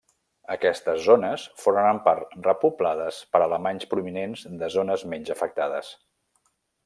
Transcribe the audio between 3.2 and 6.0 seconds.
per alemanys provinents de zones menys afectades.